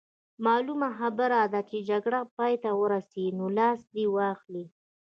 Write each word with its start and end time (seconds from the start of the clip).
معلومه 0.45 0.89
خبره 0.99 1.39
ده 1.53 1.61
چې 1.69 1.77
جګړه 1.89 2.19
به 2.25 2.31
پای 2.37 2.53
ته 2.63 2.69
ورسي، 2.81 3.25
نو 3.37 3.45
لاس 3.57 3.79
دې 3.93 4.05
واخلي. 4.15 4.65